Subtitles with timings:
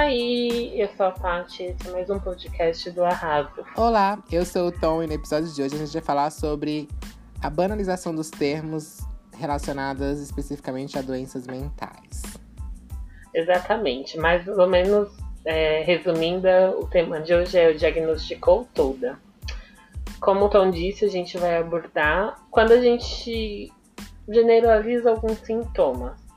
[0.00, 3.64] Aí, eu sou a Paty, esse é mais um podcast do Arraso.
[3.76, 6.88] Olá, eu sou o Tom e no episódio de hoje a gente vai falar sobre
[7.42, 9.00] a banalização dos termos
[9.36, 12.22] relacionados especificamente a doenças mentais.
[13.34, 15.08] Exatamente, mais ou menos
[15.44, 16.46] é, resumindo,
[16.78, 19.18] o tema de hoje é o diagnosticou toda.
[20.20, 23.72] Como o Tom disse, a gente vai abordar quando a gente
[24.28, 26.27] generaliza alguns sintomas.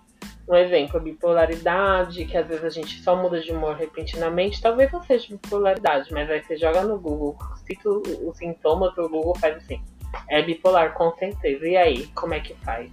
[0.51, 4.61] Um exemplo, bipolaridade, que às vezes a gente só muda de humor repentinamente.
[4.61, 9.33] Talvez não seja bipolaridade, mas aí você joga no Google, cita os sintomas, o Google
[9.35, 9.81] faz assim.
[10.29, 11.65] É bipolar, com certeza.
[11.65, 12.91] E aí, como é que faz?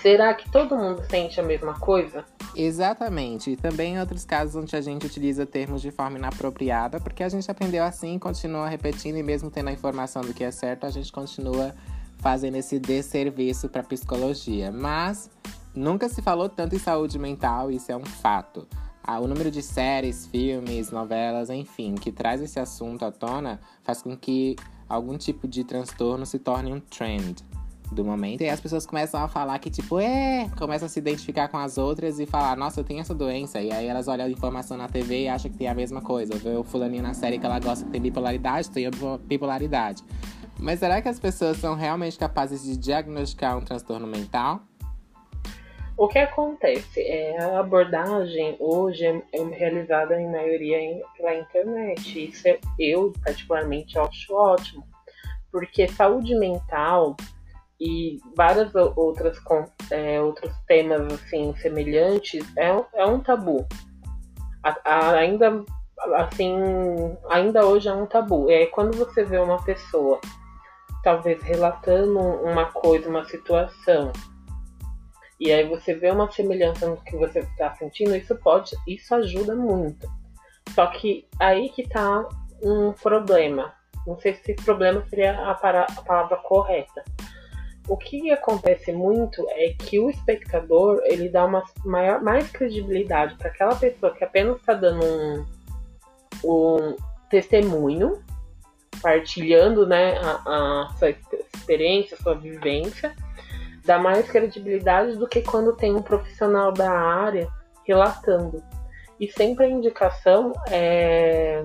[0.00, 2.24] Será que todo mundo sente a mesma coisa?
[2.56, 3.50] Exatamente.
[3.50, 7.28] E também em outros casos onde a gente utiliza termos de forma inapropriada, porque a
[7.28, 10.90] gente aprendeu assim, continua repetindo, e mesmo tendo a informação do que é certo, a
[10.90, 11.74] gente continua
[12.20, 14.72] fazendo esse desserviço para psicologia.
[14.72, 15.30] Mas
[15.74, 18.66] nunca se falou tanto em saúde mental, isso é um fato.
[19.02, 24.02] Ah, o número de séries, filmes, novelas, enfim, que traz esse assunto à tona faz
[24.02, 24.56] com que
[24.88, 27.44] algum tipo de transtorno se torne um trend
[27.92, 28.40] do momento.
[28.40, 31.76] E as pessoas começam a falar que, tipo, é, começam a se identificar com as
[31.76, 33.60] outras e falar, nossa, eu tenho essa doença.
[33.60, 36.34] E aí elas olham a informação na TV e acham que tem a mesma coisa.
[36.36, 38.88] Vê o fulaninho na série que ela gosta que tem bipolaridade, tem
[39.24, 40.02] bipolaridade.
[40.58, 44.62] Mas será que as pessoas são realmente capazes de diagnosticar um transtorno mental?
[45.96, 50.78] O que acontece é a abordagem hoje é realizada em maioria
[51.16, 52.30] pela internet.
[52.30, 54.84] Isso é, eu particularmente acho ótimo,
[55.52, 57.16] porque saúde mental
[57.80, 59.38] e várias outras
[59.90, 63.64] é, outros temas assim semelhantes é, é um tabu.
[64.64, 65.64] A, a, ainda
[66.16, 66.56] assim,
[67.30, 68.48] ainda hoje é um tabu.
[68.48, 70.20] Aí quando você vê uma pessoa
[71.04, 74.10] talvez relatando uma coisa, uma situação,
[75.44, 79.54] e aí você vê uma semelhança no que você está sentindo, isso pode, isso ajuda
[79.54, 80.08] muito.
[80.74, 82.26] Só que aí que tá
[82.62, 83.74] um problema.
[84.06, 87.02] Não sei se problema seria a, para, a palavra correta
[87.88, 93.48] o que acontece muito é que o espectador ele dá uma maior, mais credibilidade para
[93.48, 95.46] aquela pessoa que apenas está dando um,
[96.44, 96.96] um,
[97.28, 98.22] testemunho,
[99.02, 101.10] partilhando né, a, a sua
[101.54, 103.14] experiência, a sua vivência,
[103.84, 107.48] dá mais credibilidade do que quando tem um profissional da área
[107.86, 108.62] relatando.
[109.20, 111.64] E sempre a indicação é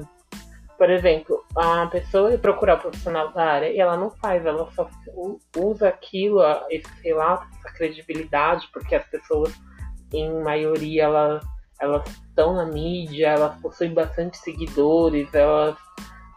[0.78, 4.90] por exemplo, a pessoa procurar o profissional da área e ela não faz, ela só
[5.58, 9.53] usa aquilo, esse relato, essa credibilidade, porque as pessoas,
[10.13, 11.44] em maioria, elas
[11.79, 15.78] elas estão na mídia, elas possuem bastante seguidores, elas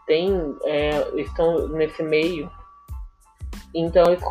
[0.07, 0.33] têm,
[0.63, 2.49] é, estão nesse meio,
[3.73, 4.23] então eles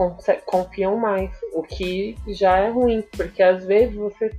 [0.47, 4.31] confiam mais, o que já é ruim, porque às vezes você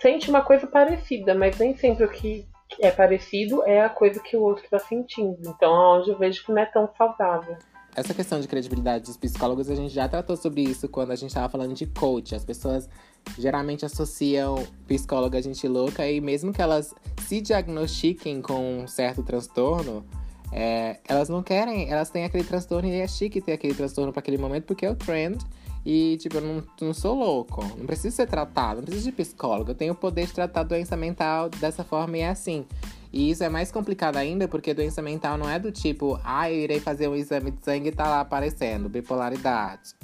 [0.00, 2.46] sente uma coisa parecida, mas nem sempre o que
[2.78, 5.36] é parecido é a coisa que o outro está sentindo.
[5.44, 7.56] Então, hoje eu vejo que não é tão saudável.
[7.94, 11.30] Essa questão de credibilidade dos psicólogos, a gente já tratou sobre isso quando a gente
[11.30, 12.34] estava falando de coach.
[12.36, 12.88] As pessoas
[13.36, 16.94] geralmente associam psicóloga a gente louca e mesmo que elas
[17.26, 20.06] se diagnostiquem com um certo transtorno,
[20.52, 24.20] é, elas não querem, elas têm aquele transtorno e é chique ter aquele transtorno para
[24.20, 25.38] aquele momento porque é o trend.
[25.84, 29.70] E, tipo, eu não, não sou louco, não preciso ser tratado, não preciso de psicólogo.
[29.70, 32.66] Eu tenho o poder de tratar doença mental dessa forma e é assim.
[33.12, 36.58] E isso é mais complicado ainda porque doença mental não é do tipo, ah, eu
[36.58, 39.94] irei fazer um exame de sangue e tá lá aparecendo, bipolaridade,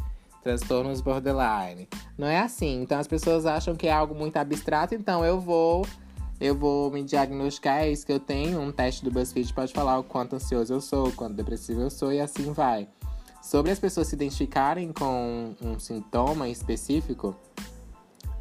[0.42, 1.88] transtornos borderline.
[2.18, 2.82] Não é assim.
[2.82, 5.86] Então as pessoas acham que é algo muito abstrato, então eu vou.
[6.40, 8.60] Eu vou me diagnosticar, é isso que eu tenho.
[8.60, 11.90] Um teste do BuzzFeed pode falar o quanto ansioso eu sou, o quanto depressivo eu
[11.90, 12.88] sou e assim vai.
[13.42, 17.34] Sobre as pessoas se identificarem com um sintoma específico,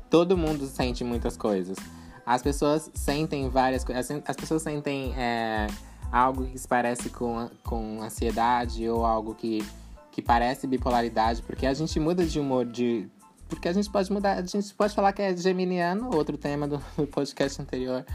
[0.10, 1.78] todo mundo sente muitas coisas.
[2.26, 4.22] As pessoas sentem várias coisas.
[4.26, 5.68] As pessoas sentem é,
[6.12, 9.64] algo que se parece com, com ansiedade ou algo que,
[10.12, 13.08] que parece bipolaridade, porque a gente muda de humor de.
[13.56, 16.78] Porque a gente pode mudar, a gente pode falar que é geminiano, outro tema do,
[16.98, 18.06] do podcast anterior.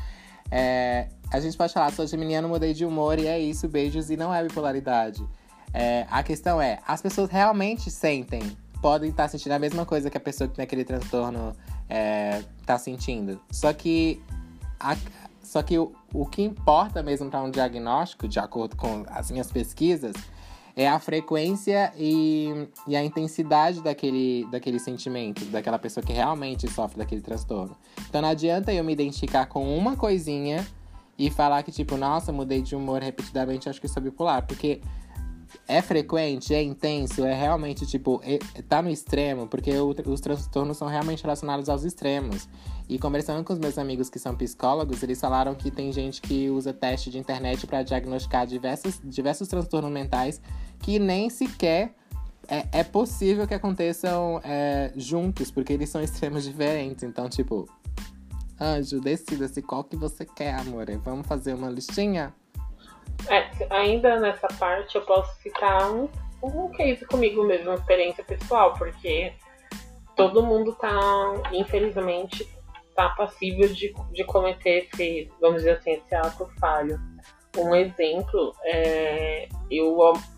[0.50, 4.16] É, a gente pode falar, sou geminiano, mudei de humor e é isso, beijos, e
[4.16, 5.26] não é bipolaridade.
[5.72, 10.16] É, a questão é, as pessoas realmente sentem, podem estar sentindo a mesma coisa que
[10.16, 11.56] a pessoa que tem aquele transtorno
[12.60, 13.40] está é, sentindo.
[13.50, 14.22] Só que,
[14.78, 14.96] a,
[15.42, 19.50] só que o, o que importa mesmo para um diagnóstico, de acordo com as minhas
[19.50, 20.14] pesquisas,
[20.80, 26.96] é a frequência e, e a intensidade daquele, daquele sentimento, daquela pessoa que realmente sofre
[26.96, 27.76] daquele transtorno.
[28.08, 30.66] Então não adianta eu me identificar com uma coisinha
[31.18, 34.46] e falar que, tipo, nossa, mudei de humor repetidamente, acho que sou bipolar.
[34.46, 34.80] Porque
[35.68, 40.78] é frequente, é intenso, é realmente, tipo, é, tá no extremo, porque o, os transtornos
[40.78, 42.48] são realmente relacionados aos extremos.
[42.90, 46.50] E conversando com os meus amigos que são psicólogos, eles falaram que tem gente que
[46.50, 50.42] usa teste de internet para diagnosticar diversos, diversos transtornos mentais
[50.80, 51.94] que nem sequer
[52.48, 57.04] é, é possível que aconteçam é, juntos, porque eles são extremos diferentes.
[57.04, 57.68] Então, tipo,
[58.60, 60.86] anjo, decida-se qual que você quer, amor.
[61.04, 62.34] Vamos fazer uma listinha?
[63.28, 66.08] É, ainda nessa parte eu posso citar um,
[66.42, 69.32] um case comigo mesmo, uma experiência pessoal, porque
[70.16, 70.90] todo mundo tá,
[71.52, 72.48] infelizmente,
[73.00, 77.00] tá passível de, de cometer esse, vamos dizer assim, esse ato falho.
[77.56, 79.96] Um exemplo, é, eu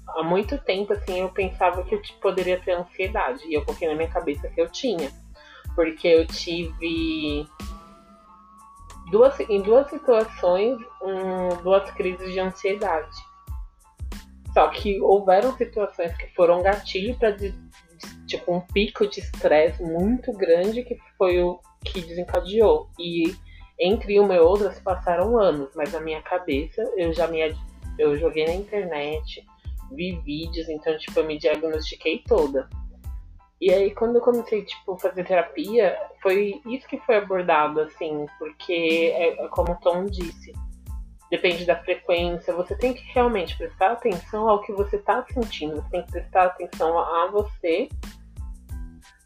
[0.08, 3.94] há muito tempo assim eu pensava que eu poderia ter ansiedade e eu coloquei na
[3.94, 5.10] minha cabeça que eu tinha,
[5.74, 7.46] porque eu tive
[9.10, 13.16] duas, em duas situações um, duas crises de ansiedade.
[14.54, 17.36] Só que houveram situações que foram gatilho para
[18.26, 22.88] tipo um pico de estresse muito grande que foi o que desencadeou.
[22.98, 23.34] E
[23.78, 27.40] entre uma e outra se passaram anos, mas na minha cabeça eu já me
[27.98, 29.44] eu joguei na internet,
[29.90, 32.68] vi vídeos, então tipo eu me diagnostiquei toda.
[33.60, 39.12] E aí, quando eu comecei, tipo, fazer terapia, foi isso que foi abordado, assim, porque,
[39.14, 40.52] é, é, como o Tom disse,
[41.30, 45.90] depende da frequência, você tem que realmente prestar atenção ao que você está sentindo, você
[45.90, 47.88] tem que prestar atenção a você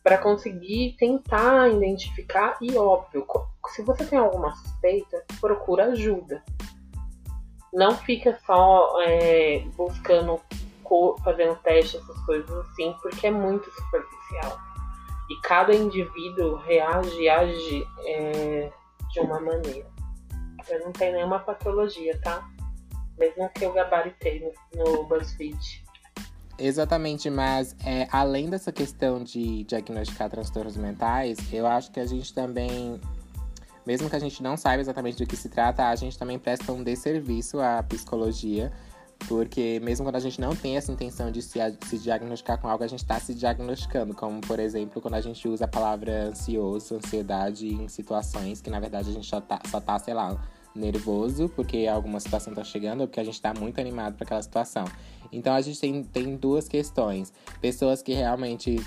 [0.06, 3.26] para conseguir tentar identificar e, óbvio,
[3.70, 6.44] se você tem alguma suspeita, procura ajuda.
[7.74, 10.40] Não fica só é, buscando
[11.24, 14.56] fazendo teste, essas coisas assim, porque é muito superficial.
[15.28, 18.70] E cada indivíduo reage e age é,
[19.12, 19.90] de uma maneira.
[20.68, 22.48] Eu não tenho nenhuma patologia, tá?
[23.18, 25.84] Mesmo que eu gabaritei no, no BuzzFeed.
[26.58, 32.32] Exatamente, mas é, além dessa questão de diagnosticar transtornos mentais, eu acho que a gente
[32.32, 32.98] também,
[33.86, 36.72] mesmo que a gente não saiba exatamente do que se trata, a gente também presta
[36.72, 38.72] um desserviço à psicologia,
[39.28, 42.84] porque mesmo quando a gente não tem essa intenção de se, se diagnosticar com algo,
[42.84, 44.14] a gente está se diagnosticando.
[44.14, 48.80] Como, por exemplo, quando a gente usa a palavra ansioso, ansiedade em situações que, na
[48.80, 50.38] verdade, a gente só tá, só tá sei lá,
[50.74, 54.42] nervoso porque alguma situação tá chegando ou porque a gente tá muito animado para aquela
[54.42, 54.84] situação.
[55.36, 57.32] Então a gente tem, tem duas questões.
[57.60, 58.80] Pessoas que realmente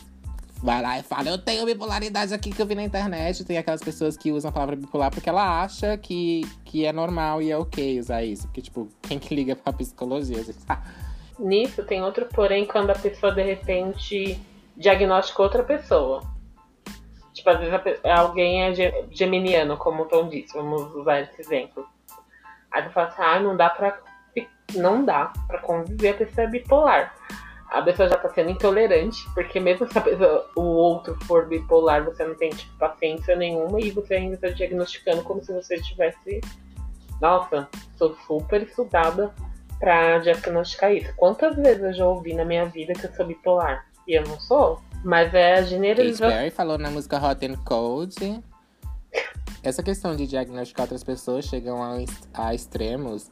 [0.62, 3.46] vai lá e fala, eu tenho bipolaridade aqui que eu vi na internet.
[3.46, 7.42] Tem aquelas pessoas que usam a palavra bipolar porque ela acha que, que é normal
[7.42, 8.48] e é ok usar isso.
[8.48, 10.44] Porque, tipo, quem que liga pra psicologia?
[10.68, 10.82] Ah.
[11.40, 14.38] Nisso tem outro porém quando a pessoa de repente
[14.76, 16.22] diagnostica outra pessoa.
[17.34, 17.74] Tipo, às vezes
[18.04, 18.74] alguém é
[19.12, 21.88] geminiano, como o Tom disse, vamos usar esse exemplo.
[22.70, 23.98] Aí tu fala assim, ah, não dá pra.
[24.76, 27.14] Não dá pra conviver a pessoa é bipolar
[27.70, 32.04] a pessoa já tá sendo intolerante, porque mesmo se a pessoa, o outro for bipolar,
[32.04, 36.42] você não tem tipo, paciência nenhuma e você ainda tá diagnosticando como se você tivesse.
[37.22, 39.32] Nossa, sou super estudada
[39.80, 41.14] pra diagnosticar isso.
[41.16, 43.86] Quantas vezes eu já ouvi na minha vida que eu sou bipolar?
[44.08, 44.82] E eu não sou.
[45.04, 46.30] Mas é a generalização.
[46.30, 48.42] Perry falou na música Hot and Cold.
[49.62, 51.98] Essa questão de diagnosticar outras pessoas chegam a,
[52.34, 53.30] a extremos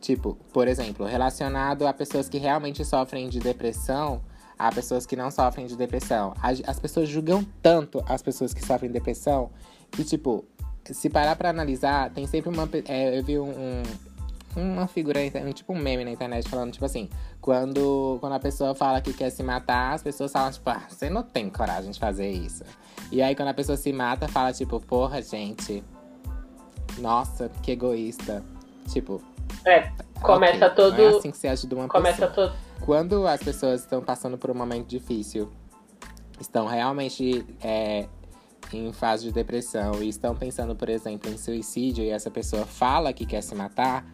[0.00, 4.22] Tipo, por exemplo, relacionado a pessoas que realmente sofrem de depressão,
[4.58, 6.34] a pessoas que não sofrem de depressão.
[6.66, 9.50] As pessoas julgam tanto as pessoas que sofrem de depressão
[9.90, 10.44] que, tipo,
[10.84, 12.68] se parar pra analisar, tem sempre uma.
[12.86, 13.82] É, eu vi um, um,
[14.56, 15.20] uma figura,
[15.52, 17.08] tipo um meme na internet falando, tipo assim,
[17.40, 21.10] quando, quando a pessoa fala que quer se matar, as pessoas falam, tipo, ah, você
[21.10, 22.64] não tem coragem de fazer isso.
[23.12, 25.82] E aí quando a pessoa se mata, fala, tipo, porra, gente.
[26.98, 28.42] Nossa, que egoísta.
[28.90, 29.22] Tipo,
[29.64, 29.90] é,
[30.22, 30.76] começa okay.
[30.76, 30.96] todo.
[30.96, 32.48] Não é assim que se ajuda uma começa pessoa.
[32.48, 32.58] Todo...
[32.84, 35.50] Quando as pessoas estão passando por um momento difícil,
[36.40, 38.06] estão realmente é,
[38.72, 43.12] em fase de depressão e estão pensando, por exemplo, em suicídio e essa pessoa fala
[43.12, 44.04] que quer se matar,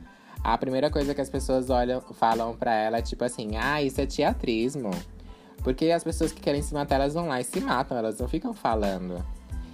[0.43, 4.01] a primeira coisa que as pessoas olham, falam para ela é tipo assim: ah, isso
[4.01, 4.91] é teatrismo.
[5.63, 8.29] Porque as pessoas que querem se matar, elas vão lá e se matam, elas não
[8.29, 9.25] ficam falando.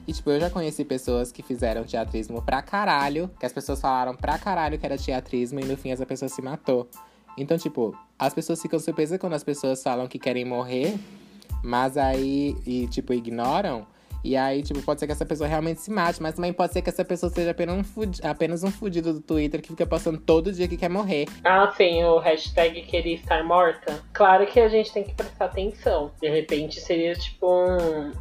[0.07, 4.15] E, tipo, eu já conheci pessoas que fizeram teatrismo pra caralho, que as pessoas falaram
[4.15, 6.89] pra caralho que era teatrismo e no fim essa pessoa se matou.
[7.37, 10.99] Então, tipo, as pessoas ficam surpresas quando as pessoas falam que querem morrer,
[11.63, 13.87] mas aí, e, tipo, ignoram.
[14.25, 16.81] E aí, tipo, pode ser que essa pessoa realmente se mate, mas também pode ser
[16.81, 20.19] que essa pessoa seja apenas um, fudido, apenas um fudido do Twitter que fica postando
[20.19, 21.27] todo dia que quer morrer.
[21.43, 24.01] Ah, sim, o hashtag queria estar morta.
[24.13, 26.13] Claro que a gente tem que prestar atenção.
[26.21, 28.13] De repente seria tipo um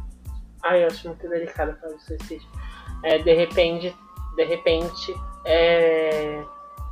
[0.62, 2.48] Ai, eu acho muito delicado falar de suicídio.
[3.02, 3.94] É, de repente,
[4.36, 5.14] de repente,
[5.44, 6.44] é,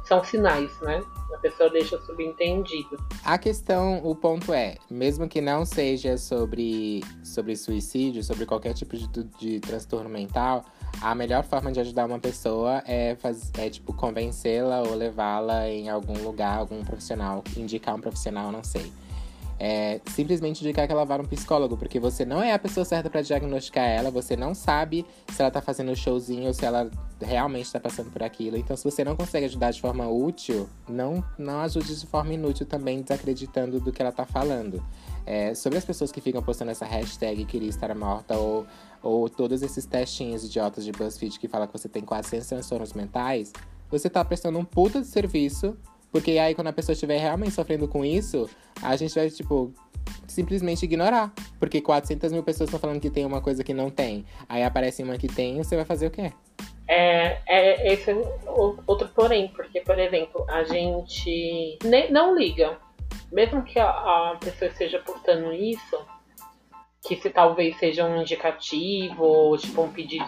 [0.05, 1.00] são sinais, né?
[1.33, 2.99] A pessoa deixa subentendido.
[3.25, 8.97] A questão, o ponto é, mesmo que não seja sobre, sobre suicídio, sobre qualquer tipo
[8.97, 10.65] de, de transtorno mental,
[11.00, 13.17] a melhor forma de ajudar uma pessoa é,
[13.59, 18.93] é tipo, convencê-la ou levá-la em algum lugar, algum profissional, indicar um profissional, não sei
[19.62, 23.11] é, simplesmente indicar que ela vá um psicólogo, porque você não é a pessoa certa
[23.11, 26.90] para diagnosticar ela, você não sabe se ela tá fazendo showzinho ou se ela
[27.21, 28.57] realmente tá passando por aquilo.
[28.57, 32.64] Então, se você não consegue ajudar de forma útil, não, não ajude de forma inútil
[32.64, 34.83] também, desacreditando do que ela tá falando.
[35.26, 38.67] É, sobre as pessoas que ficam postando essa hashtag queria estar morta ou,
[39.02, 43.52] ou todos esses testinhos idiotas de BuzzFeed que fala que você tem 400 transtornos mentais,
[43.90, 45.76] você tá prestando um puta de serviço
[46.12, 48.49] porque aí, quando a pessoa estiver realmente sofrendo com isso,
[48.83, 49.73] a gente vai, tipo,
[50.26, 51.33] simplesmente ignorar.
[51.59, 54.25] Porque 400 mil pessoas estão falando que tem uma coisa que não tem.
[54.49, 56.33] Aí aparece uma que tem, você vai fazer o quê?
[56.88, 58.14] É, é esse é
[58.87, 62.79] outro porém, porque, por exemplo, a gente nem, não liga.
[63.31, 66.05] Mesmo que a, a pessoa esteja postando isso,
[67.07, 70.26] que se talvez seja um indicativo ou tipo um pedido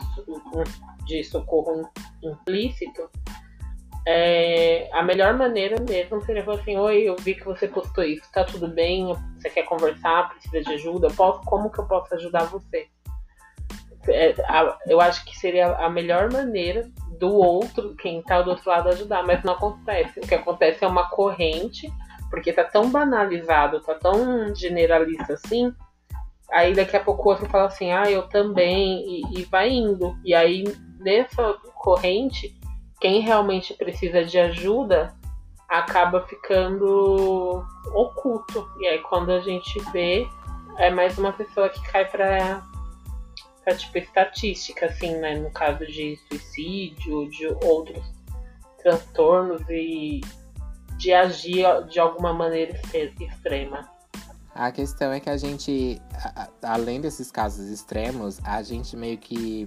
[1.05, 1.91] de socorro
[2.23, 3.11] implícito,
[4.07, 8.23] é, a melhor maneira mesmo seria falar assim, oi, eu vi que você postou isso,
[8.33, 9.15] tá tudo bem?
[9.39, 11.09] Você quer conversar, precisa de ajuda?
[11.09, 12.89] Posso, como que eu posso ajudar você?
[14.09, 16.91] É, a, eu acho que seria a melhor maneira
[17.21, 20.19] do outro, quem tá do outro lado, ajudar, mas não acontece.
[20.19, 21.89] O que acontece é uma corrente,
[22.29, 25.73] porque tá tão banalizado, tá tão generalista assim,
[26.51, 30.19] aí daqui a pouco o outro fala assim, ah, eu também, e, e vai indo.
[30.25, 30.65] E aí,
[30.99, 32.61] nessa corrente,
[33.03, 35.13] quem realmente precisa de ajuda
[35.69, 38.71] acaba ficando oculto.
[38.79, 40.25] E aí quando a gente vê,
[40.79, 42.63] é mais uma pessoa que cai para
[43.65, 45.37] pra tipo estatística, assim, né?
[45.37, 48.05] No caso de suicídio, de outros
[48.81, 50.21] transtornos e
[50.97, 52.81] de agir de alguma maneira
[53.21, 53.91] extrema.
[54.55, 56.01] A questão é que a gente,
[56.63, 59.67] além desses casos extremos, a gente meio que,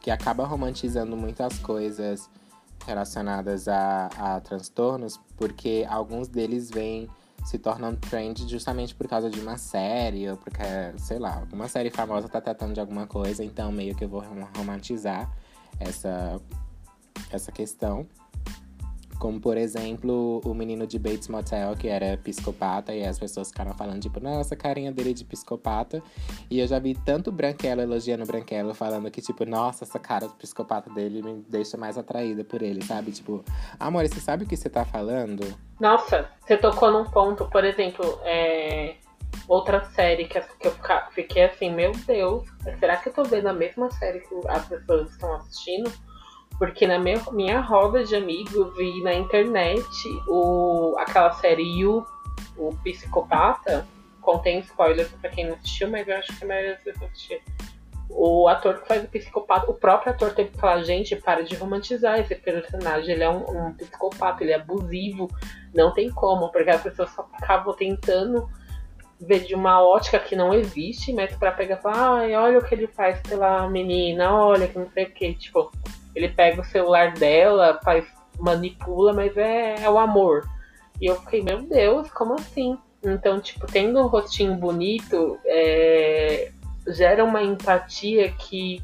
[0.00, 2.30] que acaba romantizando muitas coisas
[2.86, 7.08] relacionadas a, a transtornos, porque alguns deles vêm
[7.44, 10.62] se tornam trend justamente por causa de uma série, ou porque,
[10.98, 14.22] sei lá, alguma série famosa tá tratando de alguma coisa, então meio que eu vou
[14.56, 15.30] romantizar
[15.78, 16.40] essa,
[17.30, 18.06] essa questão.
[19.18, 23.72] Como, por exemplo, o menino de Bates Motel, que era psicopata, e as pessoas ficaram
[23.74, 26.02] falando, tipo, nossa, carinha dele de psicopata.
[26.50, 30.34] E eu já vi tanto Branquelo elogiando Branquelo, falando que, tipo, nossa, essa cara de
[30.34, 33.10] psicopata dele me deixa mais atraída por ele, sabe?
[33.10, 33.44] Tipo,
[33.80, 35.44] amor, você sabe o que você tá falando?
[35.80, 38.96] Nossa, você tocou num ponto, por exemplo, é...
[39.48, 40.44] outra série que eu
[41.10, 42.46] fiquei assim, meu Deus,
[42.78, 45.90] será que eu tô vendo a mesma série que as pessoas estão assistindo?
[46.58, 49.86] Porque na minha, minha roda de amigos vi na internet
[50.26, 52.04] o, aquela série You,
[52.56, 53.86] o Psicopata.
[54.20, 57.40] Contém spoilers pra quem não assistiu, mas eu acho que a maioria das pessoas assistiu.
[58.08, 61.56] O ator que faz o psicopata, o próprio ator teve que falar, gente, para de
[61.56, 63.14] romantizar esse personagem.
[63.14, 65.28] Ele é um, um psicopata, ele é abusivo.
[65.74, 68.48] Não tem como, porque as pessoas só ficavam tentando
[69.20, 72.64] ver de uma ótica que não existe, mas para pegar e falar, ai, olha o
[72.64, 75.70] que ele faz pela menina, olha que não sei o que, tipo,
[76.16, 78.06] ele pega o celular dela, faz,
[78.40, 80.48] manipula, mas é, é o amor.
[80.98, 82.78] E eu fiquei, meu Deus, como assim?
[83.04, 86.50] Então, tipo, tendo um rostinho bonito, é,
[86.88, 88.82] gera uma empatia que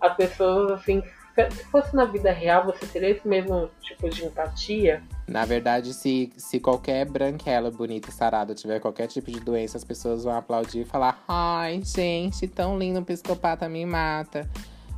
[0.00, 1.02] as pessoas, assim,
[1.50, 5.02] se fosse na vida real, você teria esse mesmo tipo de empatia?
[5.28, 10.24] Na verdade, se, se qualquer branquela bonita sarada tiver qualquer tipo de doença, as pessoas
[10.24, 14.48] vão aplaudir e falar: Ai, gente, tão lindo, um psicopata me mata.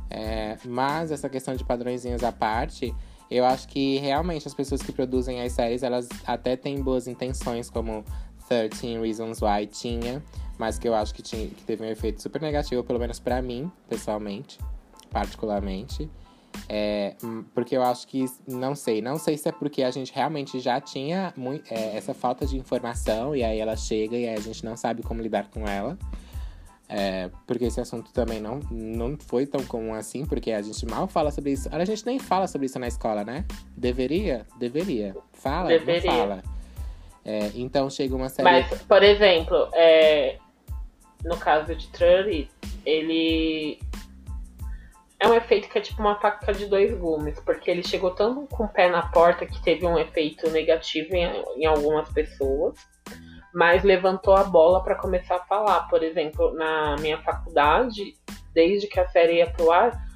[0.09, 2.93] É, mas essa questão de padrõezinhos à parte,
[3.29, 7.69] eu acho que realmente as pessoas que produzem as séries, elas até têm boas intenções,
[7.69, 8.03] como
[8.47, 10.23] 13 Reasons Why tinha,
[10.57, 13.41] mas que eu acho que, tinha, que teve um efeito super negativo, pelo menos para
[13.41, 14.57] mim, pessoalmente,
[15.11, 16.09] particularmente.
[16.67, 17.15] É,
[17.53, 20.81] porque eu acho que, não sei, não sei se é porque a gente realmente já
[20.81, 24.65] tinha muito, é, essa falta de informação e aí ela chega e aí a gente
[24.65, 25.97] não sabe como lidar com ela.
[26.91, 31.07] É, porque esse assunto também não, não foi tão comum assim, porque a gente mal
[31.07, 31.69] fala sobre isso.
[31.71, 33.45] A gente nem fala sobre isso na escola, né?
[33.77, 34.47] Deveria?
[34.57, 35.15] Deveria.
[35.31, 35.69] Fala?
[35.69, 36.11] Deveria.
[36.11, 36.43] Não fala.
[37.23, 38.43] É, então chega uma série.
[38.49, 40.39] Mas, por exemplo, é,
[41.23, 42.49] no caso de Trulli,
[42.83, 43.79] ele.
[45.21, 48.47] É um efeito que é tipo uma faca de dois gumes, porque ele chegou tanto
[48.47, 51.25] com o pé na porta que teve um efeito negativo em,
[51.57, 52.73] em algumas pessoas
[53.53, 55.87] mas levantou a bola para começar a falar.
[55.89, 58.15] Por exemplo, na minha faculdade,
[58.53, 60.09] desde que a série ia pro ar,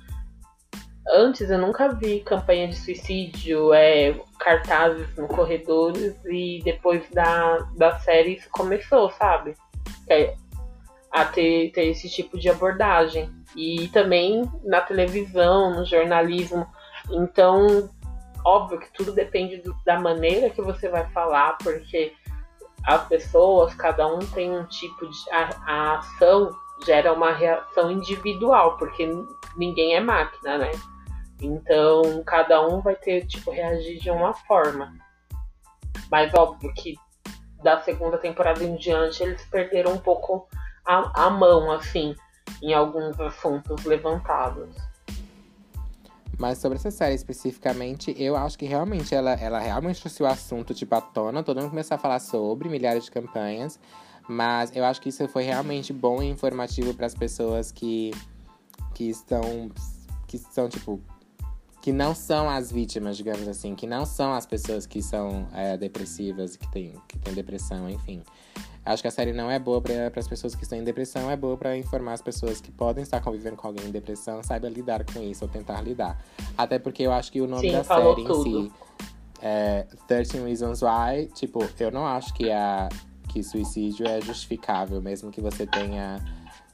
[1.07, 7.99] Antes eu nunca vi campanha de suicídio, é, cartazes no corredores e depois da, da
[7.99, 9.53] série isso começou, sabe?
[10.09, 10.35] É,
[11.11, 13.29] a ter, ter esse tipo de abordagem.
[13.55, 16.65] E também na televisão, no jornalismo.
[17.11, 17.89] Então,
[18.45, 22.13] óbvio que tudo depende do, da maneira que você vai falar, porque
[22.83, 25.29] as pessoas, cada um tem um tipo de.
[25.31, 26.51] A, a ação
[26.85, 29.09] gera uma reação individual, porque
[29.55, 30.71] ninguém é máquina, né?
[31.41, 34.93] Então, cada um vai ter, tipo, reagir de uma forma.
[36.11, 36.95] Mas óbvio que
[37.61, 40.47] da segunda temporada em diante eles perderam um pouco
[40.85, 42.13] a, a mão, assim,
[42.61, 44.75] em alguns assuntos levantados.
[46.43, 50.73] Mas sobre essa série especificamente, eu acho que realmente ela, ela realmente trouxe o assunto
[50.73, 53.79] tipo à tona, todo mundo começou a falar sobre milhares de campanhas.
[54.27, 58.11] Mas eu acho que isso foi realmente bom e informativo para as pessoas que,
[58.93, 59.71] que estão.
[60.27, 60.99] que são, tipo,
[61.81, 65.77] que não são as vítimas, digamos assim, que não são as pessoas que são é,
[65.77, 68.21] depressivas, que têm que tem depressão, enfim.
[68.85, 71.37] Acho que a série não é boa para as pessoas que estão em depressão, é
[71.37, 75.05] boa para informar as pessoas que podem estar convivendo com alguém em depressão, saiba lidar
[75.05, 76.21] com isso ou tentar lidar.
[76.57, 78.59] Até porque eu acho que o nome Sim, da série tudo.
[78.59, 78.71] em si
[79.41, 82.89] é 13 Reasons Why, tipo, eu não acho que a
[83.29, 86.23] que suicídio é justificável, mesmo que você tenha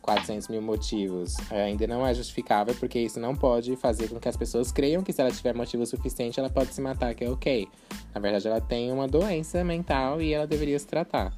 [0.02, 1.36] 400 mil motivos.
[1.50, 5.02] É, ainda não é justificável, porque isso não pode fazer com que as pessoas creiam
[5.02, 7.68] que se ela tiver motivo suficiente, ela pode se matar, que é ok.
[8.14, 11.32] Na verdade, ela tem uma doença mental e ela deveria se tratar.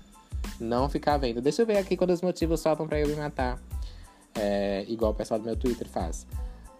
[0.59, 1.41] Não ficar vendo.
[1.41, 3.59] Deixa eu ver aqui quando os motivos faltam para eu me matar.
[4.35, 6.25] É, igual o pessoal do meu Twitter faz.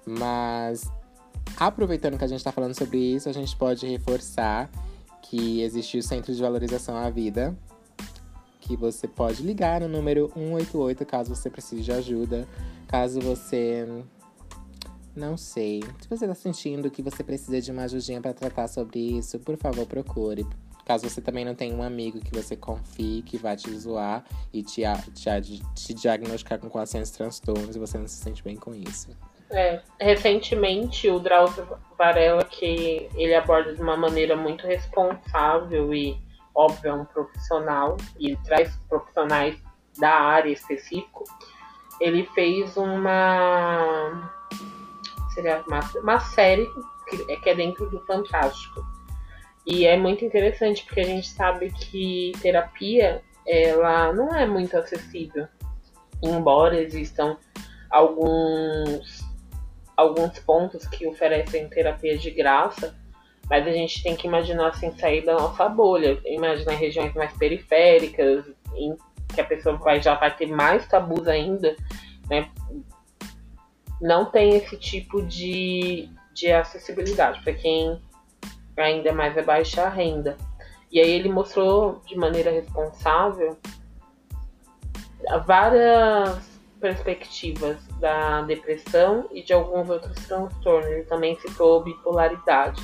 [0.06, 0.90] Mas,
[1.58, 4.70] aproveitando que a gente está falando sobre isso, a gente pode reforçar
[5.22, 7.58] que existe o Centro de Valorização à Vida,
[8.60, 12.48] que você pode ligar no número 188 caso você precise de ajuda.
[12.88, 14.04] Caso você.
[15.16, 15.82] Não sei.
[16.02, 19.58] Se você está sentindo que você precisa de uma ajudinha para tratar sobre isso, por
[19.58, 20.46] favor, procure.
[20.86, 24.24] Caso você também não tenha um amigo que você confie, que vai te zoar
[24.54, 24.82] e te,
[25.14, 29.10] te, te diagnosticar com 400 transtornos e você não se sente bem com isso.
[29.50, 31.68] É, recentemente o Drauzio
[31.98, 36.18] Varela, que ele aborda de uma maneira muito responsável e
[36.56, 39.58] óbvio, é um profissional e traz profissionais
[39.98, 41.24] da área específico,
[42.00, 44.32] ele fez uma
[45.34, 46.68] seria uma, uma série
[47.10, 48.86] que é, que é dentro do Fantástico.
[49.66, 55.48] E é muito interessante porque a gente sabe que terapia ela não é muito acessível.
[56.22, 57.38] Embora existam
[57.90, 59.22] alguns
[59.96, 62.96] alguns pontos que oferecem terapia de graça,
[63.50, 66.20] mas a gente tem que imaginar assim, sair da nossa bolha.
[66.26, 68.46] Imaginar regiões mais periféricas,
[68.76, 68.96] em
[69.34, 71.76] que a pessoa vai, já vai ter mais tabus ainda,
[72.30, 72.50] né?
[74.02, 78.02] Não tem esse tipo de, de acessibilidade para quem
[78.78, 80.38] ainda mais é baixa renda.
[80.92, 83.58] E aí ele mostrou de maneira responsável
[85.46, 90.90] várias perspectivas da depressão e de alguns outros transtornos.
[90.90, 92.84] Ele também citou bipolaridade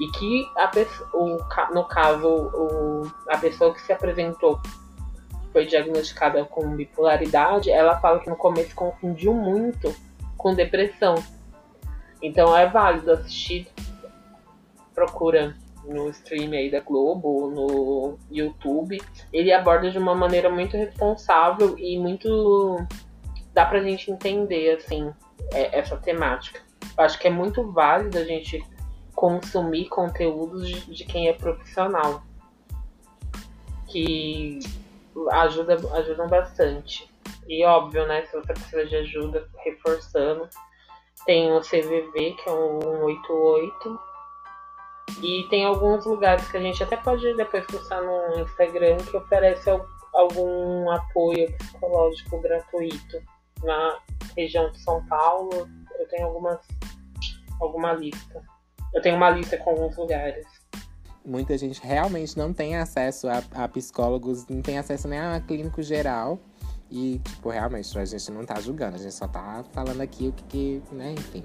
[0.00, 0.70] e que a
[1.14, 1.38] o,
[1.72, 4.60] no caso o, a pessoa que se apresentou
[5.52, 9.94] foi diagnosticada com bipolaridade, ela fala que no começo confundiu muito
[10.36, 11.14] com depressão.
[12.20, 13.66] Então é válido assistir,
[14.96, 15.54] procura
[15.84, 18.98] no stream aí da Globo, no YouTube.
[19.30, 22.78] Ele aborda de uma maneira muito responsável e muito
[23.52, 25.12] dá pra gente entender assim
[25.52, 26.60] é, essa temática.
[26.96, 28.64] Eu acho que é muito válido a gente
[29.14, 32.22] consumir conteúdos de, quem é profissional.
[33.86, 34.58] Que
[35.32, 37.08] ajuda, ajudam bastante.
[37.46, 38.24] E óbvio, né?
[38.26, 40.48] Se você precisa de ajuda, reforçando,
[41.24, 44.15] tem o CVV, que é o 188.
[45.22, 49.70] E tem alguns lugares que a gente até pode depois postar no Instagram que oferece
[50.12, 53.22] algum apoio psicológico gratuito.
[53.62, 53.98] Na
[54.36, 56.60] região de São Paulo, eu tenho algumas
[57.60, 58.42] alguma lista.
[58.94, 60.46] Eu tenho uma lista com alguns lugares.
[61.24, 65.82] Muita gente realmente não tem acesso a, a psicólogos, não tem acesso nem a clínico
[65.82, 66.38] geral.
[66.90, 70.32] E, tipo, realmente, a gente não tá julgando, a gente só tá falando aqui o
[70.32, 71.42] que, que né, enfim.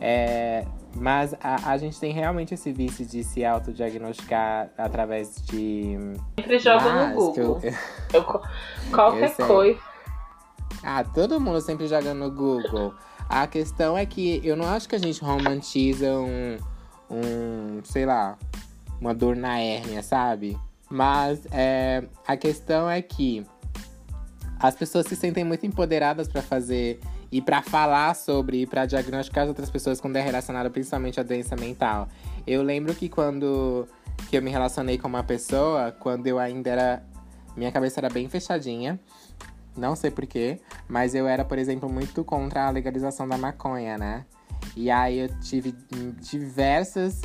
[0.00, 5.96] É, mas a, a gente tem realmente esse vício de se autodiagnosticar através de.
[6.38, 7.60] Sempre joga no Google.
[7.62, 7.72] Eu,
[8.14, 8.42] eu,
[8.90, 9.80] qualquer coisa.
[10.82, 12.94] Ah, todo mundo sempre joga no Google.
[13.28, 16.58] A questão é que eu não acho que a gente romantiza um,
[17.10, 18.38] um sei lá,
[19.00, 20.56] uma dor na hérnia, sabe?
[20.88, 23.44] Mas é, a questão é que
[24.58, 29.44] as pessoas se sentem muito empoderadas para fazer e para falar sobre e para diagnosticar
[29.44, 32.08] as outras pessoas quando é relacionado principalmente à doença mental.
[32.46, 33.86] Eu lembro que quando
[34.28, 37.02] que eu me relacionei com uma pessoa, quando eu ainda era
[37.56, 39.00] minha cabeça era bem fechadinha.
[39.76, 44.24] Não sei porquê, mas eu era, por exemplo, muito contra a legalização da maconha, né?
[44.74, 45.74] E aí eu tive
[46.18, 47.20] diversas,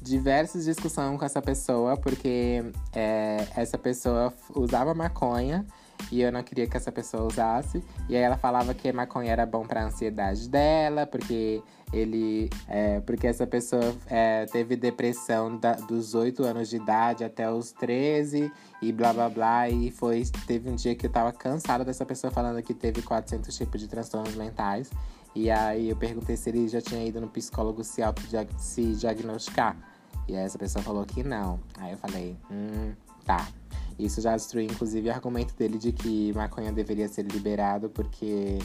[0.00, 2.62] diversas discussões com essa pessoa, porque
[2.94, 5.66] é, essa pessoa usava maconha
[6.10, 7.82] e eu não queria que essa pessoa usasse.
[8.08, 13.26] E aí ela falava que maconha era bom para ansiedade dela, porque ele, é, porque
[13.26, 18.92] essa pessoa é, teve depressão da, dos 8 anos de idade até os 13 e
[18.92, 19.68] blá blá blá.
[19.68, 23.56] E foi, teve um dia que eu tava cansada dessa pessoa falando que teve 400
[23.56, 24.90] tipos de transtornos mentais.
[25.34, 28.02] E aí eu perguntei se ele já tinha ido no psicólogo se,
[28.58, 29.76] se diagnosticar.
[30.28, 31.58] E aí essa pessoa falou que não.
[31.78, 32.92] Aí eu falei, hum,
[33.24, 33.48] tá.
[34.04, 38.58] Isso já destruiu, inclusive, o argumento dele de que maconha deveria ser liberado porque,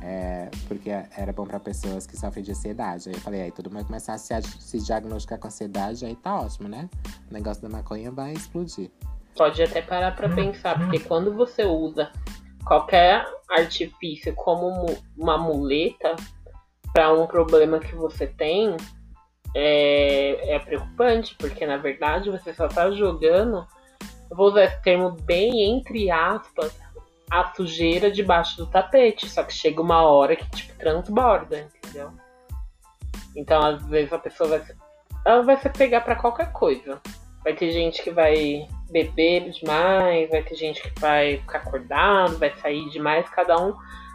[0.00, 3.08] é, porque era bom para pessoas que sofrem de ansiedade.
[3.08, 6.40] Aí eu falei, aí todo mundo começar a se, se diagnosticar com ansiedade, aí tá
[6.40, 6.88] ótimo, né?
[7.30, 8.90] O negócio da maconha vai explodir.
[9.36, 12.12] Pode até parar pra pensar, porque quando você usa
[12.64, 16.14] qualquer artifício como uma muleta
[16.92, 18.76] para um problema que você tem,
[19.54, 23.66] é, é preocupante, porque na verdade você só tá jogando
[24.34, 26.76] vou usar esse termo bem entre aspas,
[27.30, 29.28] a sujeira debaixo do tapete.
[29.28, 32.10] Só que chega uma hora que, tipo, transborda, entendeu?
[33.36, 34.76] Então, às vezes, a pessoa vai se,
[35.24, 37.00] ela vai se pegar para qualquer coisa.
[37.42, 42.54] Vai ter gente que vai beber demais, vai ter gente que vai ficar acordado, vai
[42.58, 43.74] sair demais, cada um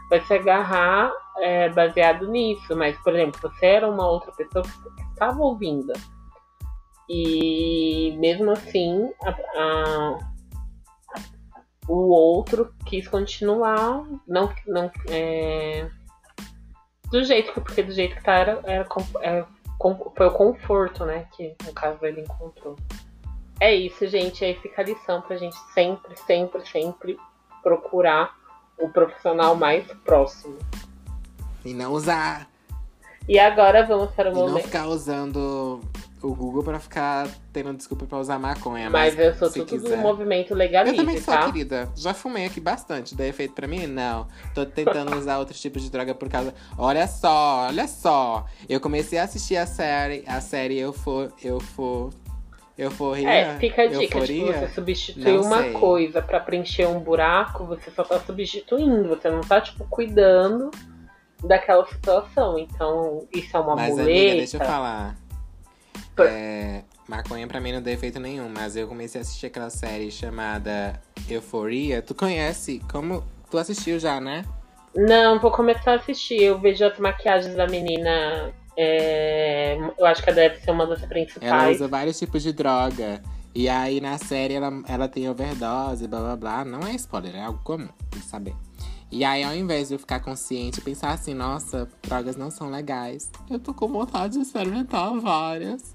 [0.09, 2.75] vai se agarrar é, baseado nisso.
[2.75, 5.91] Mas, por exemplo, você era uma outra pessoa que estava ouvindo
[7.09, 10.19] e mesmo assim, a, a,
[11.87, 15.89] o outro quis continuar, não, não é,
[17.09, 18.87] do jeito que, porque do jeito que tá era, era,
[19.21, 19.47] era,
[20.15, 22.75] foi o conforto, né, que no caso ele encontrou.
[23.59, 27.17] É isso, gente, aí fica a lição pra gente sempre, sempre, sempre
[27.63, 28.35] procurar
[28.77, 30.57] o profissional mais próximo.
[31.65, 32.47] E não usar.
[33.27, 34.53] E agora vamos para o e momento.
[34.53, 35.81] Não ficar usando
[36.21, 38.89] o Google pra ficar tendo desculpa pra usar maconha.
[38.89, 39.95] Mas, mas eu sou tudo quiser.
[39.95, 41.45] do movimento legalista, Eu também sou, tá?
[41.45, 41.89] querida.
[41.95, 43.15] Já fumei aqui bastante.
[43.15, 43.85] Daí efeito pra mim?
[43.87, 44.27] Não.
[44.53, 46.53] Tô tentando usar outros tipos de droga por causa.
[46.77, 48.45] Olha só, olha só.
[48.67, 51.31] Eu comecei a assistir a série, a série Eu For.
[51.43, 52.09] Eu For.
[52.77, 53.27] Euforia?
[53.27, 55.71] É, fica a dica, tipo, você substitui uma sei.
[55.73, 60.69] coisa para preencher um buraco, você só tá substituindo, você não tá, tipo, cuidando
[61.43, 62.59] daquela situação.
[62.59, 64.11] Então, isso é uma Mas, muleta.
[64.11, 65.15] Amiga, deixa eu falar.
[66.23, 70.11] É, maconha pra mim não deu efeito nenhum, mas eu comecei a assistir aquela série
[70.11, 70.99] chamada
[71.29, 72.01] Euforia.
[72.01, 72.81] Tu conhece?
[72.91, 73.23] Como.
[73.49, 74.43] Tu assistiu já, né?
[74.95, 76.41] Não, vou começar a assistir.
[76.41, 78.51] Eu vejo as maquiagens da menina.
[78.75, 79.77] É...
[79.97, 81.51] Eu acho que ela deve ser uma das principais.
[81.51, 83.21] Ela usa vários tipos de droga.
[83.55, 86.65] E aí na série ela, ela tem overdose, blá blá blá.
[86.65, 88.55] Não é spoiler, é algo comum de saber.
[89.09, 92.69] E aí, ao invés de eu ficar consciente e pensar assim, nossa, drogas não são
[92.69, 95.93] legais, eu tô com vontade de experimentar várias.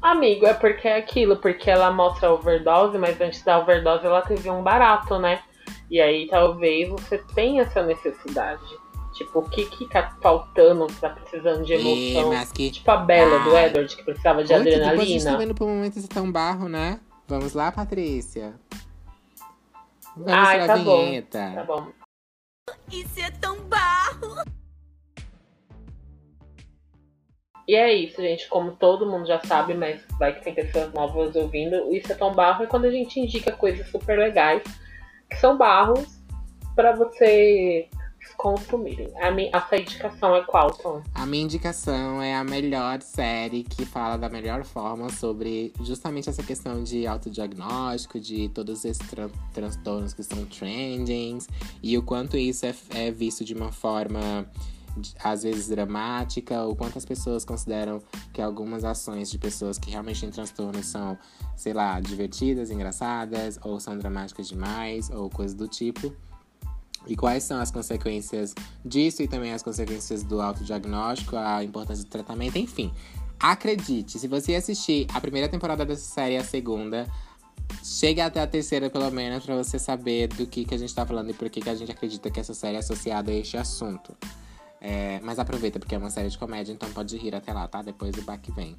[0.00, 4.22] Amigo, é porque é aquilo, porque ela mostra a overdose, mas antes da overdose ela
[4.22, 5.42] teve um barato, né?
[5.90, 8.62] E aí talvez você tenha essa necessidade.
[9.14, 12.34] Tipo, o que que tá faltando, tá precisando de emoção?
[12.34, 12.70] E, que...
[12.70, 13.44] Tipo a Bela ah.
[13.44, 14.90] do Edward, que precisava de Oito, adrenalina.
[14.90, 17.00] Depois a gente tá vendo pro momento esse tão barro, né?
[17.26, 18.54] Vamos lá, Patrícia.
[20.14, 21.38] Vamos Ai, tá vinheta.
[21.40, 21.54] bom.
[21.54, 21.88] Tá bom.
[22.92, 24.55] Isso é tão barro!
[27.66, 28.48] E é isso, gente.
[28.48, 32.32] Como todo mundo já sabe, mas vai que tem pessoas novas ouvindo, Isso é tão
[32.32, 34.62] barro é quando a gente indica coisas super legais,
[35.28, 36.16] que são barros,
[36.74, 37.88] para você
[38.36, 39.08] consumirem.
[39.20, 41.02] A, minha, a sua indicação é qual, Tom?
[41.14, 46.42] A minha indicação é a melhor série que fala da melhor forma sobre justamente essa
[46.42, 51.48] questão de autodiagnóstico, de todos esses tran transtornos que são trendings
[51.82, 54.46] e o quanto isso é, é visto de uma forma
[55.22, 60.30] às vezes dramática, ou quantas pessoas consideram que algumas ações de pessoas que realmente têm
[60.30, 61.18] transtornos são,
[61.56, 66.14] sei lá, divertidas, engraçadas, ou são dramáticas demais, ou coisas do tipo.
[67.06, 68.54] E quais são as consequências
[68.84, 72.92] disso e também as consequências do autodiagnóstico, a importância do tratamento, enfim.
[73.38, 77.06] Acredite, se você assistir a primeira temporada dessa série e a segunda,
[77.82, 81.06] chegue até a terceira, pelo menos, para você saber do que, que a gente tá
[81.06, 83.56] falando e por que, que a gente acredita que essa série é associada a este
[83.56, 84.16] assunto.
[84.80, 87.82] É, mas aproveita, porque é uma série de comédia, então pode rir até lá, tá?
[87.82, 88.76] Depois o baque vem.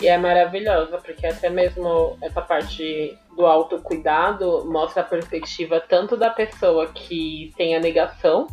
[0.00, 6.28] E é maravilhosa, porque até mesmo essa parte do autocuidado mostra a perspectiva tanto da
[6.30, 8.48] pessoa que tem a negação,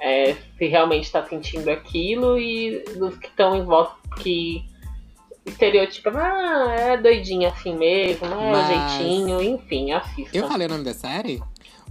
[0.00, 4.64] é, se realmente está sentindo aquilo, e dos que estão em volta que
[5.44, 10.36] estereotipam, ah, é doidinha assim mesmo, é Mas- jeitinho, enfim, assista.
[10.36, 11.42] Eu falei o nome da série?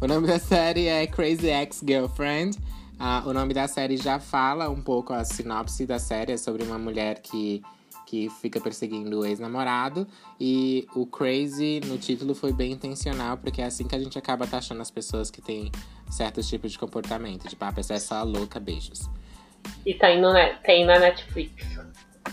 [0.01, 2.57] O nome da série é Crazy Ex-Girlfriend.
[2.99, 6.63] Ah, o nome da série já fala um pouco a sinopse da série, é sobre
[6.63, 7.61] uma mulher que,
[8.05, 10.07] que fica perseguindo o ex-namorado.
[10.39, 14.47] E o Crazy no título foi bem intencional, porque é assim que a gente acaba
[14.47, 15.71] taxando as pessoas que têm
[16.09, 17.47] certos tipos de comportamento.
[17.47, 19.09] Tipo, ah, a pessoa é só louca, beijos.
[19.85, 21.53] E tá indo, né, tem na Netflix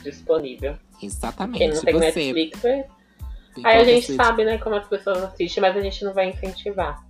[0.02, 0.76] disponível.
[0.98, 1.74] Quem Exatamente.
[1.74, 2.62] não tem Você, Netflix,
[3.64, 7.04] Aí a gente sabe, né, como as pessoas assistem, mas a gente não vai incentivar.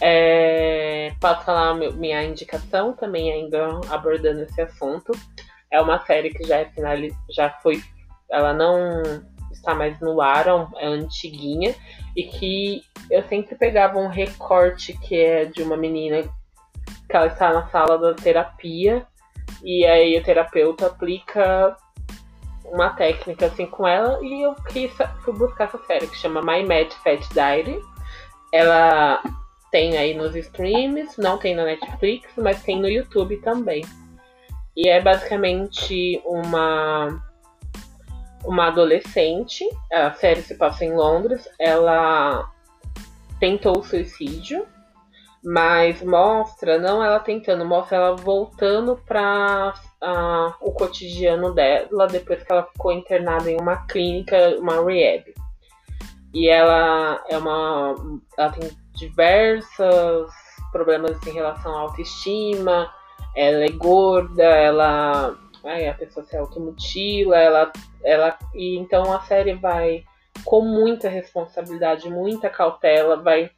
[0.00, 5.12] É, falar meu- minha indicação também ainda abordando esse assunto.
[5.70, 7.82] É uma série que já é finali já foi,
[8.30, 9.02] ela não
[9.52, 11.74] está mais no ar, é é antiguinha
[12.16, 16.22] e que eu sempre pegava um recorte que é de uma menina
[17.08, 19.06] que ela está na sala da terapia
[19.62, 21.76] e aí o terapeuta aplica
[22.64, 24.92] uma técnica assim com ela e eu quis,
[25.24, 27.80] fui buscar essa série que chama My Mad Fat Diary.
[28.52, 29.22] Ela
[29.76, 33.84] tem aí nos streams, não tem na Netflix, mas tem no YouTube também.
[34.74, 37.22] E é basicamente uma
[38.42, 42.50] uma adolescente, a série se passa em Londres, ela
[43.38, 44.64] tentou suicídio,
[45.44, 49.74] mas mostra, não ela tentando, mostra ela voltando para
[50.62, 55.34] o cotidiano dela depois que ela ficou internada em uma clínica, uma rehab.
[56.32, 57.94] E ela é uma.
[58.38, 60.32] Ela tem diversos
[60.72, 62.92] problemas em relação à autoestima,
[63.34, 65.36] ela é gorda, ela.
[65.64, 67.72] Ai, a pessoa se automutila, ela,
[68.04, 68.38] ela.
[68.54, 70.04] E então a série vai
[70.44, 73.50] com muita responsabilidade, muita cautela, vai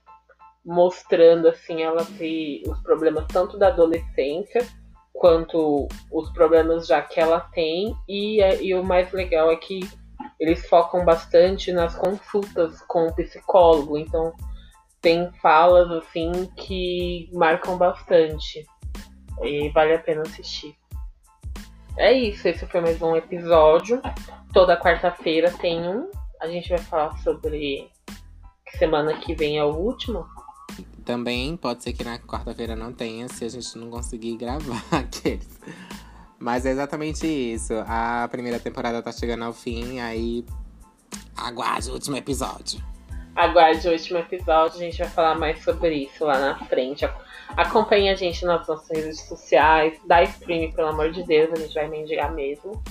[0.64, 4.66] mostrando assim ela se os problemas tanto da adolescência
[5.14, 9.80] quanto os problemas já que ela tem e, é- e o mais legal é que
[10.38, 14.34] eles focam bastante nas consultas com o psicólogo então
[15.00, 18.66] tem falas assim que marcam bastante
[19.42, 20.74] e vale a pena assistir
[21.96, 24.00] é isso esse foi mais um episódio
[24.52, 27.90] toda quarta-feira tem um a gente vai falar sobre
[28.66, 30.26] que semana que vem é o último
[31.04, 35.58] Também pode ser que na quarta-feira não tenha, se a gente não conseguir gravar aqueles.
[36.38, 37.72] Mas é exatamente isso.
[37.86, 40.44] A primeira temporada tá chegando ao fim, aí
[41.36, 42.80] aguarde o último episódio.
[43.38, 47.04] Aguarde o último episódio, a gente vai falar mais sobre isso lá na frente.
[47.04, 51.56] Ac- Acompanhe a gente nas nossas redes sociais, dá stream, pelo amor de Deus, a
[51.56, 52.82] gente vai mendigar mesmo.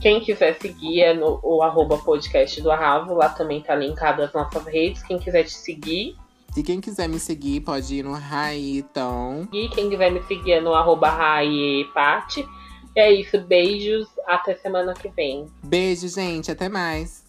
[0.00, 4.32] Quem quiser seguir é no o arroba podcast do Arravo, lá também tá linkado as
[4.32, 5.02] nossas redes.
[5.02, 6.16] Quem quiser te seguir,
[6.54, 9.46] Se quem quiser me seguir, pode ir no Raiton.
[9.52, 12.46] e quem quiser me seguir é no arroba Raipati.
[12.94, 15.46] E é isso, beijos, até semana que vem.
[15.64, 16.50] Beijo, gente.
[16.50, 17.21] Até mais.